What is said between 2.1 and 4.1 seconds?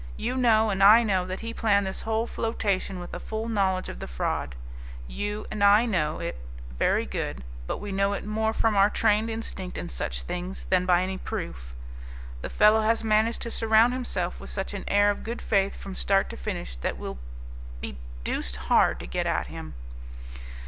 flotation with a full knowledge of the